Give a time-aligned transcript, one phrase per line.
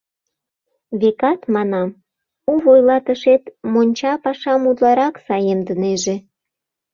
[0.99, 1.89] Векат,— манам,—
[2.51, 6.15] у вуйлатышет монча пашам утларак саемдынеже.